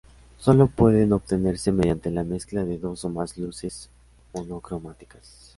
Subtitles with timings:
[0.39, 3.91] Sólo pueden obtenerse mediante la mezcla de dos o más luces
[4.33, 5.49] monocromáticas.